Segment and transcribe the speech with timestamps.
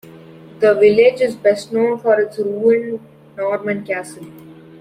[0.61, 3.01] The village is best known for its ruined
[3.37, 4.25] Norman castle.